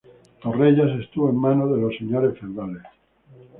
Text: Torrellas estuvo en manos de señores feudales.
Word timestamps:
Torrellas 0.41 0.99
estuvo 0.99 1.29
en 1.29 1.35
manos 1.35 1.69
de 1.75 1.97
señores 1.99 2.35
feudales. 2.39 2.81